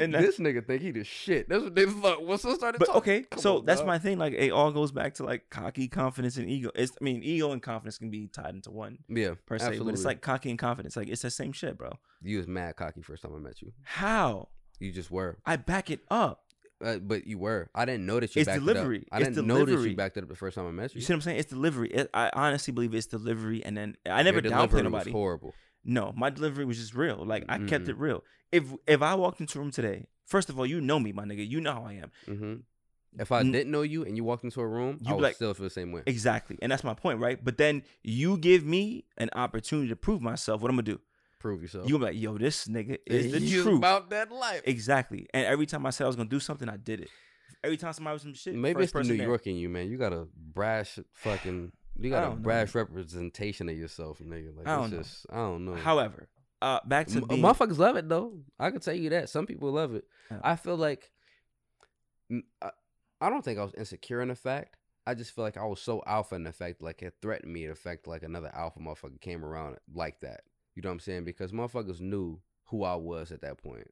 [0.00, 1.48] And that- this nigga think he the shit.
[1.48, 2.24] That's what they thought.
[2.26, 3.86] Once I started But talking, okay, Come so on, that's dog.
[3.86, 4.18] my thing.
[4.18, 6.70] Like it all goes back to like cocky, confidence, and ego.
[6.74, 9.92] It's I mean, ego and confidence can be tied into one yeah per se, absolutely.
[9.92, 10.96] but it's like cocky and confidence.
[10.96, 11.92] Like it's the same shit, bro.
[12.22, 13.72] you was mad cocky first time I met you.
[13.84, 14.48] How
[14.80, 16.42] You just were, I back it up.
[16.84, 17.70] uh, but you were.
[17.74, 18.40] I didn't notice you.
[18.40, 18.98] It's backed It delivery.
[19.02, 19.04] up.
[19.12, 19.90] I It's didn't notice delivery.
[19.90, 20.98] you backed it up the first time I met you.
[20.98, 21.38] You see what I'm saying?
[21.38, 21.90] It's delivery.
[21.90, 25.10] It, I honestly believe it's delivery, and then I never Your downplay delivery was nobody.
[25.12, 25.54] horrible.
[25.84, 27.24] No, my delivery was just real.
[27.24, 27.90] Like I kept Mm-mm.
[27.90, 28.24] it real.
[28.52, 31.24] If if I walked into a room today, first of all, you know me, my
[31.24, 31.48] nigga.
[31.48, 32.10] You know how I am.
[32.26, 32.54] hmm
[33.18, 35.22] If I N- didn't know you and you walked into a room, You I would
[35.22, 36.02] like- still feel the same way.
[36.06, 36.58] Exactly.
[36.62, 37.38] And that's my point, right?
[37.42, 40.60] But then you give me an opportunity to prove myself.
[40.62, 41.00] What I'm gonna do?
[41.38, 41.86] Prove yourself.
[41.86, 43.78] You gonna be like, yo, this nigga is the You truth.
[43.78, 44.62] about that life.
[44.64, 45.26] Exactly.
[45.34, 47.10] And every time I said I was gonna do something, I did it.
[47.62, 49.14] Every time somebody was some shit, Maybe it's the New.
[49.14, 49.88] York in you, man.
[49.90, 51.72] You got a brash fucking.
[51.98, 54.56] You got a know, brash representation of yourself, nigga.
[54.56, 55.02] Like I it's don't know.
[55.02, 55.74] just, I don't know.
[55.74, 56.28] However,
[56.60, 58.40] uh, back to M- being, motherfuckers love it though.
[58.58, 59.28] I can tell you that.
[59.28, 60.04] Some people love it.
[60.42, 61.10] I feel like
[62.30, 62.70] mm, I,
[63.20, 64.76] I don't think I was insecure in the fact.
[65.06, 67.66] I just feel like I was so alpha in the fact, like it threatened me.
[67.66, 70.40] The fact like another alpha motherfucker came around like that.
[70.74, 71.24] You know what I'm saying?
[71.24, 73.86] Because motherfuckers knew who I was at that point.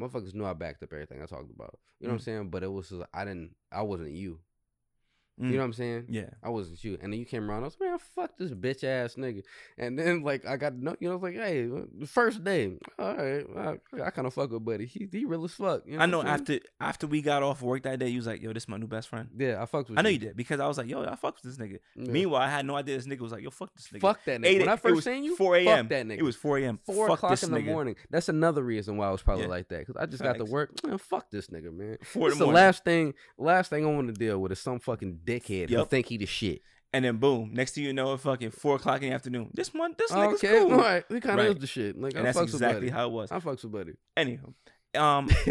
[0.00, 1.78] Motherfuckers knew I backed up everything I talked about.
[2.00, 2.50] You know what I'm saying?
[2.50, 3.54] But it was just, I didn't.
[3.70, 4.40] I wasn't you.
[5.42, 6.04] Mm, You know what I'm saying?
[6.08, 6.98] yeah, I wasn't you.
[7.02, 7.62] And then you came around.
[7.62, 9.42] I was like, man, fuck this bitch ass nigga.
[9.78, 12.44] And then like I got to know, you know, I was like, hey, the first
[12.44, 14.86] day, all right, I, I kind of fuck with Buddy.
[14.86, 15.82] He he real as fuck.
[15.86, 16.20] You I know.
[16.20, 16.60] I'm saying?
[16.60, 18.76] After after we got off work that day, you was like, yo, this is my
[18.76, 19.28] new best friend.
[19.36, 19.98] yeah, I fucked with.
[19.98, 21.78] I know you did because I was like, yo, I fucked with this nigga.
[21.96, 22.10] Yeah.
[22.12, 24.00] Meanwhile, I had no idea this nigga was like, yo, fuck this nigga.
[24.00, 24.46] fuck that nigga.
[24.46, 25.88] Eight- when I first seen you, 4 fuck a.m.
[25.88, 26.18] that nigga.
[26.18, 26.78] It was 4 a.m.
[26.84, 27.66] four fuck o'clock this in the nigga.
[27.66, 27.96] morning.
[28.10, 29.50] That's another reason why I was probably Yeah.
[29.50, 30.70] like that because I just got to work.
[30.86, 31.98] Man, fuck this nigga, man.
[32.04, 34.78] Four This the the last thing, last thing I want to deal with is some
[34.78, 35.90] fucking dickhead who Yup.
[35.90, 36.62] think he the shit.
[36.94, 39.50] And then boom, next thing you know, fucking four o'clock in the afternoon.
[39.54, 40.72] This one, this nigga's Okay, cool.
[40.72, 41.54] all right, we kind of Right.
[41.56, 41.98] is the shit.
[41.98, 43.32] Like And I that's exactly how it was.
[43.32, 43.92] I fucks with Buddy.
[44.14, 44.52] Anyhow,
[44.94, 45.30] um,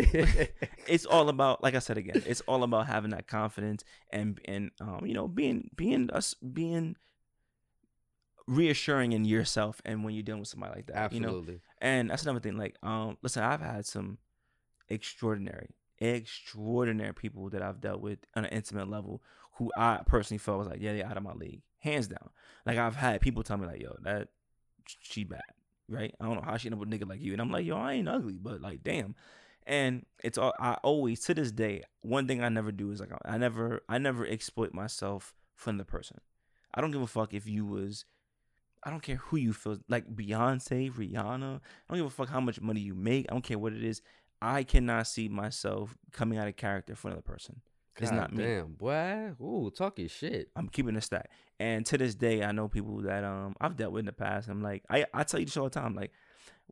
[0.88, 4.70] it's all about, like I said again, it's all about having that confidence and and
[4.80, 6.96] um, you know, being being us being
[8.48, 11.12] reassuring in yourself and when you're dealing with somebody like that.
[11.13, 11.62] You know, Absolutely.
[11.80, 12.58] And that's another thing.
[12.58, 14.17] Like, um, listen, I've had some
[14.89, 19.22] extraordinary, extraordinary people that I've dealt with on an intimate level
[19.62, 22.32] who I personally felt was like, yeah, they're out of my league, hands down.
[22.65, 24.30] Like I've had people tell me like, yo, that
[24.88, 25.43] she bad,
[25.88, 26.15] right?
[26.19, 27.63] I don't know how she ended up with a nigga like you, and I'm like,
[27.63, 29.13] yo, I ain't ugly, but like, damn.
[29.67, 31.84] And it's all I always to this day.
[32.02, 35.86] One thing I never do is like I never I never exploit myself from the
[35.86, 36.17] person.
[36.74, 38.04] I don't give a fuck if you was
[38.84, 41.58] I don't care who you feel like Beyonce, Rihanna.
[41.58, 41.60] I
[41.93, 43.28] don't give a fuck how much money you make.
[43.30, 44.02] I don't care what it is.
[44.41, 47.62] I cannot see myself coming out of character for another person.
[48.01, 48.43] It's God not me.
[48.43, 49.31] Damn, boy.
[49.41, 50.49] Ooh, talk your shit.
[50.55, 51.29] I'm keeping a stack.
[51.59, 54.49] And to this day, I know people that um I've dealt with in the past.
[54.49, 55.95] I'm like, I, I tell you this all the time.
[55.95, 56.11] Like,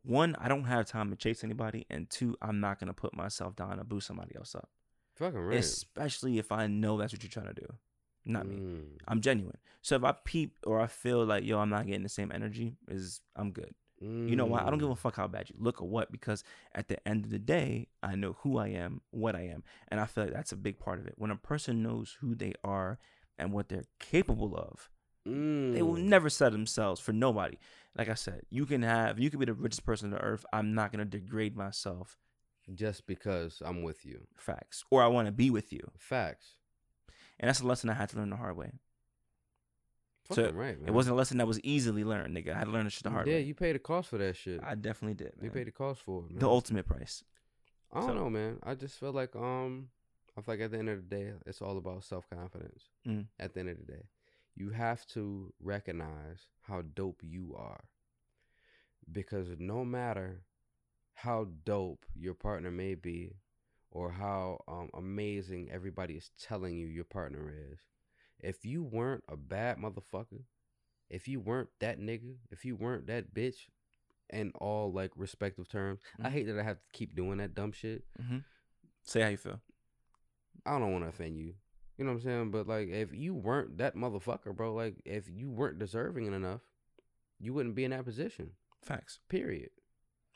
[0.02, 3.54] one, I don't have time to chase anybody, and two, I'm not gonna put myself
[3.54, 4.68] down to boost somebody else up.
[5.14, 5.58] Fucking right.
[5.58, 7.66] Especially if I know that's what you're trying to do.
[8.24, 8.56] Not me.
[8.56, 8.82] Mm.
[9.08, 9.56] I'm genuine.
[9.82, 12.74] So if I peep or I feel like yo, I'm not getting the same energy,
[12.88, 13.74] is I'm good.
[14.00, 14.62] You know why?
[14.62, 14.98] I don't give a Mm.
[14.98, 16.42] fuck how bad you look or what, because
[16.74, 19.62] at the end of the day, I know who I am, what I am.
[19.88, 21.14] And I feel like that's a big part of it.
[21.18, 22.98] When a person knows who they are
[23.38, 24.88] and what they're capable of,
[25.24, 26.04] they will Mm.
[26.04, 27.58] never sell themselves for nobody.
[27.94, 30.46] Like I said, you can have, you can be the richest person on the earth.
[30.52, 32.16] I'm not going to degrade myself.
[32.74, 34.28] just because I'm with you.
[34.36, 34.84] Facts.
[34.90, 35.90] Or I want to be with you.
[35.98, 36.54] Facts.
[37.40, 38.72] And that's a lesson I had to learn the hard way.
[40.32, 40.88] So, Fucking right, man.
[40.88, 42.54] It wasn't a lesson that was easily learned, nigga.
[42.54, 43.42] I had to learn the shit the hard yeah, way.
[43.42, 44.60] you paid a cost for that shit.
[44.62, 45.32] I definitely did.
[45.42, 46.38] you paid the cost for it, man.
[46.38, 47.24] the ultimate price.
[47.92, 48.58] I don't so- know, man.
[48.62, 49.88] I just feel like um,
[50.36, 52.84] I feel like at the end of the day, it's all about self confidence.
[53.06, 53.26] Mm.
[53.38, 54.02] At the end of the day,
[54.54, 57.84] you have to recognize how dope you are,
[59.10, 60.42] because no matter
[61.14, 63.34] how dope your partner may be,
[63.90, 67.80] or how um, amazing everybody is telling you your partner is,
[68.42, 70.42] if you weren't a bad motherfucker,
[71.08, 73.68] if you weren't that nigga, if you weren't that bitch,
[74.32, 76.32] in all like respective terms, I Mhm.
[76.32, 78.04] hate that I have to keep doing that dumb shit.
[78.16, 78.38] hmm
[79.02, 79.60] Say how you feel.
[80.64, 81.54] I don't want to offend you.
[81.98, 82.50] You know what I'm saying?
[82.52, 86.60] But like, if you weren't that motherfucker, bro, like if you weren't deserving enough,
[87.38, 88.52] you wouldn't be in that position.
[88.82, 89.18] Facts.
[89.28, 89.70] Period.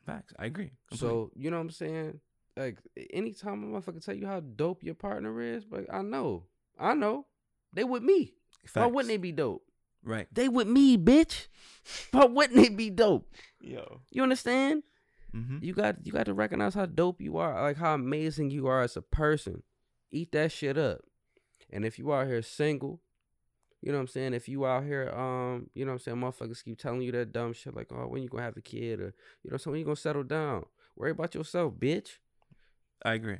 [0.04, 0.32] Facts.
[0.38, 0.72] I agree.
[0.88, 1.08] completely.
[1.08, 2.20] So you know what I'm saying?
[2.56, 2.78] Like
[3.10, 6.46] anytime a motherfucker tell you how dope your partner is, like I know,
[6.78, 7.26] I know,
[7.74, 8.32] they with me.
[8.72, 9.62] Why wouldn't they be dope?
[10.02, 10.26] Right.
[10.32, 11.48] They with me, bitch.
[12.10, 13.30] Why wouldn't they be dope?
[13.60, 14.00] Yo.
[14.10, 14.82] You understand?
[15.34, 15.58] Mm-hmm.
[15.62, 18.82] You got you got to recognize how dope you are, like how amazing you are
[18.82, 19.62] as a person.
[20.12, 21.00] Eat that shit up.
[21.70, 23.00] And if you out here single,
[23.82, 24.34] you know what I'm saying?
[24.34, 27.32] If you out here, um, you know what I'm saying, motherfuckers keep telling you that
[27.32, 29.80] dumb shit like, oh, when you gonna have a kid or you know, so when
[29.80, 30.66] you gonna settle down?
[30.96, 32.18] Worry about yourself, bitch.
[33.04, 33.38] I agree.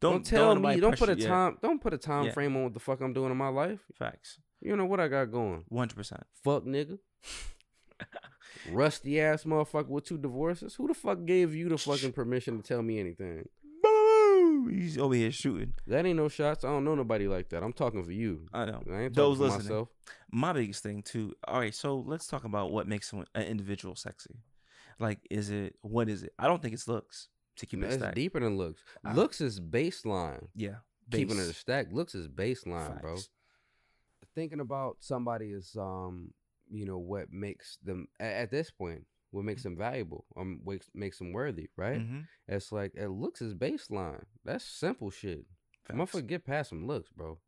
[0.00, 0.80] Don't, Don't, tell nobody me.
[0.80, 1.58] Don't put a yeah, time.
[1.62, 2.32] Don't put a time Yeah.
[2.32, 3.80] frame on what the fuck I'm doing in my life.
[3.94, 4.38] Facts.
[4.60, 5.64] You know what I got going?
[5.68, 6.24] One hundred percent.
[6.42, 6.98] Fuck nigga.
[8.70, 10.74] Rusty ass motherfucker with two divorces.
[10.74, 13.48] Who the fuck gave you the fucking permission to tell me anything?
[14.70, 15.74] He's over here shooting.
[15.86, 16.64] That ain't no shots.
[16.64, 17.62] I don't know nobody like that.
[17.62, 18.46] I'm talking for you.
[18.52, 18.82] I know.
[18.90, 19.64] I ain't Those listening.
[19.66, 19.88] myself.
[20.30, 21.34] My biggest thing too.
[21.46, 24.36] All right, so let's talk about what makes an individual sexy.
[24.98, 26.32] Like, is it what is it?
[26.38, 28.14] I don't think it's looks to keep it It's stacked.
[28.16, 28.82] deeper than looks.
[29.04, 30.48] I- looks is baseline.
[30.54, 30.76] Yeah,
[31.10, 31.88] Keeping it a stack.
[31.92, 33.18] Looks is baseline, bro.
[34.34, 36.32] Thinking about somebody is um,
[36.70, 40.88] you know, what makes them a- at this point, what makes them valuable, um, makes
[40.94, 42.00] makes them worthy, right?
[42.00, 42.26] Mhm.
[42.46, 44.24] It's like it looks is baseline.
[44.44, 45.46] That's simple shit.
[45.84, 45.98] Facts.
[45.98, 47.38] Motherfucker, get past some looks, bro.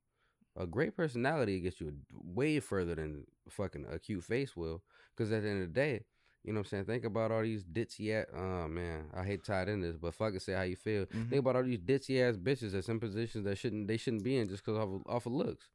[0.57, 4.83] A great personality gets you way further than fucking a cute face will.
[5.15, 6.05] Because at the end of the day,
[6.45, 6.85] you know what I'm saying?
[6.87, 8.27] Think about all these ditzy ass.
[8.35, 11.07] Oh man, I hate tied in this, but fucking say how you feel.
[11.07, 11.29] Mhm.
[11.29, 14.37] Think about all these ditzy ass bitches that's in positions that shouldn't they shouldn't be
[14.37, 15.69] in just because off of, off of looks.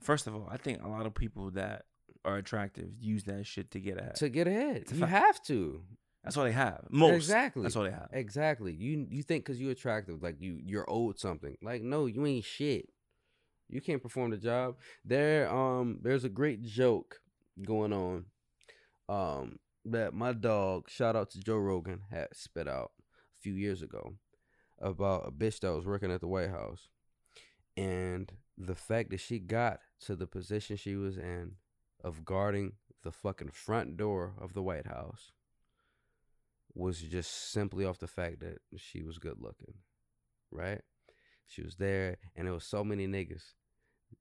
[0.00, 1.84] First of all, I think a lot of people that
[2.24, 4.16] are attractive use that shit to get ahead.
[4.16, 5.12] To get ahead, a you fact.
[5.12, 5.82] have to.
[6.24, 6.86] That's all they have.
[6.90, 7.14] Most.
[7.14, 7.62] Exactly.
[7.62, 8.08] That's all they have.
[8.12, 8.72] Exactly.
[8.74, 11.56] You you think because you're attractive, like you you're owed something.
[11.62, 12.88] Like no, you ain't shit.
[13.68, 14.76] You can't perform the job.
[15.04, 17.20] There um there's a great joke
[17.64, 18.26] going on.
[19.08, 23.82] Um that my dog, shout out to Joe Rogan, had spit out a few years
[23.82, 24.14] ago
[24.80, 26.88] about a bitch that was working at the White House.
[27.76, 31.52] And the fact that she got to the position she was in
[32.02, 35.32] of guarding the fucking front door of the White House
[36.74, 39.74] was just simply off the fact that she was good looking,
[40.50, 40.80] right?
[41.46, 43.54] She was there, and there was so many niggas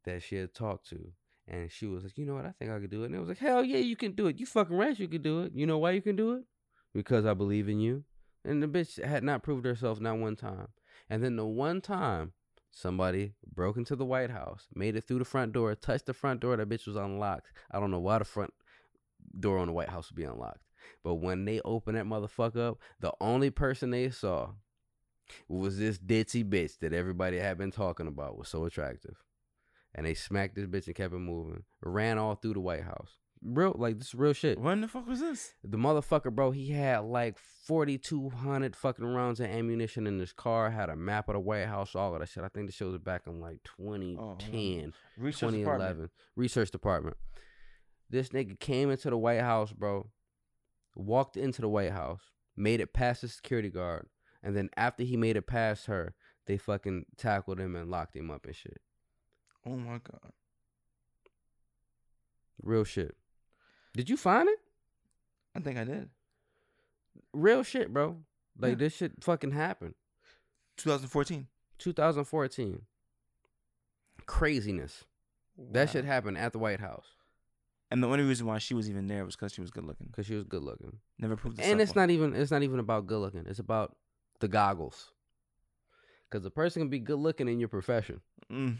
[0.04, 1.14] that she had talked to,
[1.48, 3.08] and she was like, you know what, I think I could do it.
[3.08, 4.40] And it was like, hell yeah, you can do it.
[4.40, 5.54] You fucking right, you can do it.
[5.54, 6.44] You know why you can do it?
[6.94, 8.04] Because I believe in you.
[8.44, 10.70] And the bitch had not proved herself not one time.
[11.10, 12.34] And then the one time
[12.72, 16.40] somebody broke into the White House, made it through the front door, touched the front
[16.40, 17.52] door, that bitch was unlocked.
[17.70, 18.54] I don't know why the front
[19.40, 20.62] door on the White House would be unlocked.
[21.04, 24.52] But when they opened that motherfucker up, the only person they saw
[25.48, 29.18] was this ditzy bitch that everybody had been talking about was so attractive.
[29.94, 31.64] And they smacked this bitch and kept it moving.
[31.82, 33.18] Ran all through the White House.
[33.44, 34.60] Real like this is real shit.
[34.60, 35.56] When the fuck was this?
[35.64, 40.32] The motherfucker, bro, he had like forty two hundred fucking rounds of ammunition in his
[40.32, 42.44] car, had a map of the White House, all of that shit.
[42.44, 44.94] I think the shit was back in like oh, twenty ten.
[45.18, 46.12] Research 2011 department.
[46.36, 47.18] research department
[48.12, 50.10] this nigga came into the white house bro
[50.96, 52.22] walked into the white house
[52.56, 54.06] made it past the security guard
[54.44, 56.14] and then after he made it past her
[56.46, 58.82] they fucking tackled him and locked him up and shit
[59.66, 60.32] Oh my god.
[62.62, 63.16] real shit
[63.94, 64.60] did you find it
[65.56, 66.10] I think I did.
[67.34, 68.18] real shit bro
[68.58, 68.76] like Yeah.
[68.76, 69.96] this shit fucking happened
[70.78, 71.48] 2014.
[71.80, 72.82] 2014
[74.26, 75.06] craziness
[75.72, 77.08] that shit happened at the white house
[77.92, 80.08] And the only reason why she was even there was because she was good looking.
[80.08, 82.04] because she was good looking Never proved and it's wrong.
[82.04, 83.46] not even it's not even about good looking.
[83.48, 83.96] It's about
[84.40, 85.12] the goggles.
[86.32, 88.78] Cause a person can be good looking in your profession, Mm.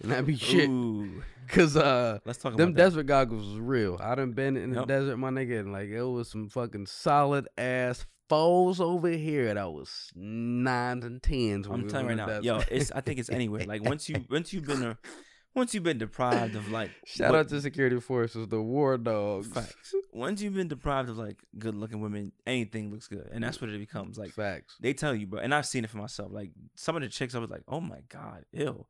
[0.00, 0.68] And that be shit.
[0.68, 1.22] Ooh.
[1.48, 2.82] Cause uh, Let's talk them about that.
[2.90, 3.98] desert goggles was real.
[4.00, 4.86] I done been in the Yep.
[4.88, 9.72] desert, my nigga, and like it was some fucking solid ass foes over here that
[9.72, 11.66] was nines and tens.
[11.68, 12.70] when I'm we telling you in right the now, desert.
[12.70, 13.64] yo, it's I think it's anywhere.
[13.66, 14.98] Like once you once you've been a,
[15.56, 19.48] once you've been deprived of like Shout what- out to security forces, the war dogs.
[19.48, 19.92] facts.
[20.12, 23.70] Once you've been deprived of like good looking women, anything looks good, and that's what
[23.70, 24.16] it becomes.
[24.18, 24.76] Like Facts.
[24.80, 26.30] they tell you, bro, and I've seen it for myself.
[26.32, 28.86] Like some of the chicks, I was like, oh my god, ew,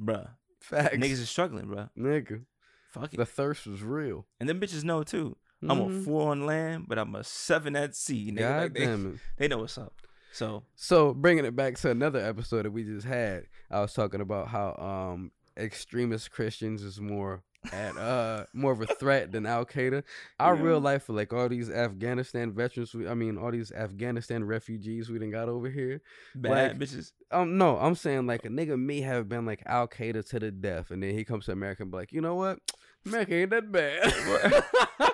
[0.00, 0.28] bruh,
[0.60, 0.96] Facts.
[0.96, 1.90] niggas is struggling, bruh.
[1.98, 2.44] Nigga,
[2.90, 4.26] Fuck it, the thirst was real.
[4.40, 5.36] and them bitches know too.
[5.62, 6.04] I'm a Mhm.
[6.04, 8.30] four on land, but I'm a seven at sea.
[8.30, 8.38] Nigga.
[8.38, 9.20] God Like, they, damn it.
[9.38, 9.92] they know what's up.
[10.32, 14.20] So So bringing it back to another episode that we just had, I was talking
[14.20, 19.66] about how um extremist Christians is more at uh more of a threat than Al
[19.66, 20.02] Qaeda.
[20.38, 20.62] Our Yeah.
[20.62, 25.10] real life for like all these Afghanistan veterans, we, I mean all these Afghanistan refugees
[25.10, 26.00] we didn't got over here.
[26.34, 27.12] bad Like- bitches.
[27.30, 30.50] Um, no, I'm saying like a nigga may have been like Al Qaeda to the
[30.50, 32.58] death, and then he comes to America and be like, you know what,
[33.04, 34.64] America ain't that bad.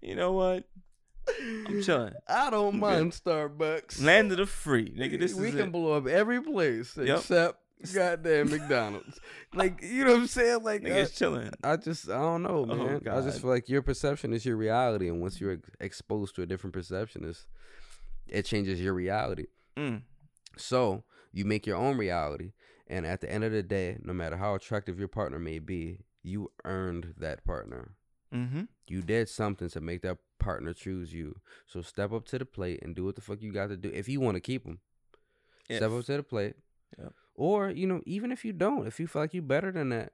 [0.00, 0.64] You know what?
[1.66, 2.12] I'm chilling.
[2.28, 4.02] I don't mind Starbucks.
[4.04, 5.18] Land of the free, nigga.
[5.18, 5.72] This we can it.
[5.72, 7.18] blow up every place Yep.
[7.20, 7.58] except
[7.94, 9.20] goddamn McDonald's.
[9.54, 10.62] like you know what I'm saying?
[10.62, 11.50] Like Niggas uh, chilling.
[11.62, 13.02] I just I don't know, Oh, man.
[13.10, 16.46] I just feel like your perception is your reality, and once you're exposed to a
[16.46, 17.46] different perception, is
[18.28, 19.46] it changes your reality.
[19.76, 20.02] Mm.
[20.56, 22.52] So you make your own reality,
[22.86, 25.98] and at the end of the day, no matter how attractive your partner may be,
[26.22, 27.92] you earned that partner.
[28.32, 28.62] Mm-hmm.
[28.88, 31.36] You did something to make that partner choose you.
[31.66, 33.90] So step up to the plate and do what the fuck you got to do.
[33.92, 34.80] If you want to keep them,
[35.64, 36.54] step up to the plate.
[36.98, 37.12] Yep.
[37.34, 40.12] Or, you know, even if you don't, if you feel like you're better than that,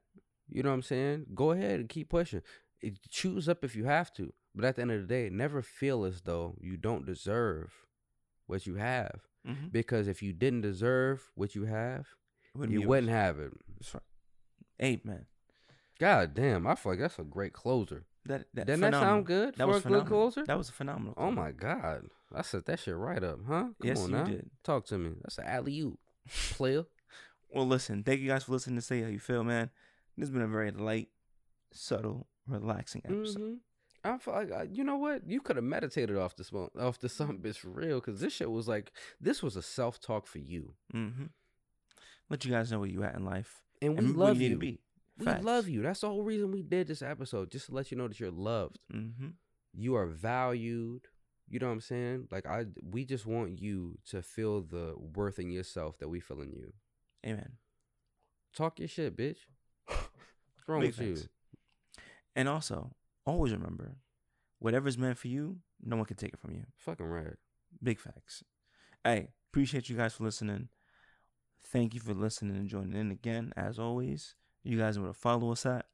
[0.49, 1.27] you know what I'm saying?
[1.35, 2.41] Go ahead and keep pushing.
[2.81, 4.33] It, choose up if you have to.
[4.55, 7.71] But at the end of the day, never feel as though you don't deserve
[8.47, 9.21] what you have.
[9.47, 9.67] Mm-hmm.
[9.71, 12.07] Because if you didn't deserve what you have,
[12.55, 13.53] Wouldn't you wouldn't have it.
[13.79, 15.05] That's right.
[15.05, 15.25] Man,
[15.99, 18.05] God damn, I feel like that's a great closer.
[18.25, 20.43] that that Didn't that sound good That for was a good closer?
[20.45, 21.13] That was a phenomenal.
[21.17, 23.61] Oh my god, I set that shit right up, huh?
[23.61, 24.49] Come Yes, on you now, did.
[24.63, 25.11] talk to me.
[25.21, 25.99] That's an alley oop,
[26.51, 26.83] player.
[27.53, 28.03] Well, listen.
[28.03, 29.69] Thank you guys for listening to Say How You Feel, man.
[30.17, 31.09] This has been a very light,
[31.73, 33.39] subtle, relaxing episode.
[33.39, 33.53] hmm
[34.03, 36.97] I feel like uh, you know what you could have meditated off this one, off
[36.99, 40.25] the something bitch for real, because this shit was like this was a self talk
[40.25, 41.25] for you, Mm-hmm.
[42.27, 44.49] Let you guys know where you at in life and we and love you you.
[44.49, 44.79] need to be.
[45.19, 45.43] We Facts.
[45.45, 45.83] love you.
[45.83, 48.31] That's the whole reason we did this episode, just to let you know that you're
[48.31, 48.79] loved.
[48.91, 49.27] Mm-hmm.
[49.73, 51.07] You are valued.
[51.47, 52.27] You know what I'm saying?
[52.31, 56.41] Like I, we just want you to feel the worth in yourself that we feel
[56.41, 56.73] in you.
[57.25, 57.53] Amen.
[58.55, 59.37] Talk your shit, bitch.
[59.85, 61.15] What's wrong Big with you?
[61.15, 61.29] facts.
[62.35, 62.91] And also,
[63.25, 63.95] always remember,
[64.59, 66.63] whatever's meant for you, no one can take it from you.
[66.77, 67.35] Fucking right.
[67.81, 68.43] Big facts.
[69.03, 70.69] Hey, appreciate you guys for listening.
[71.63, 73.53] Thank you for listening and joining in again.
[73.55, 75.85] As always, you guys want to follow us at.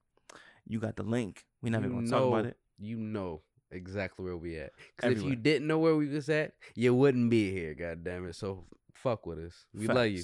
[0.65, 1.45] You got the link.
[1.61, 2.57] We're not You even gonna talk about it.
[2.77, 4.71] You know exactly where we at.
[4.95, 7.73] Because if you didn't know where we was at, you wouldn't be here.
[7.73, 8.35] God damn it.
[8.35, 9.65] So fuck with us.
[9.73, 10.23] We love you.